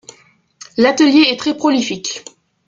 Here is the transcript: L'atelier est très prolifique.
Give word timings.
L'atelier 0.77 1.27
est 1.31 1.37
très 1.39 1.55
prolifique. 1.55 2.25